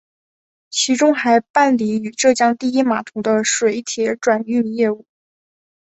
[0.71, 5.05] 其中还办理与浙江第一码头的水铁转运业务。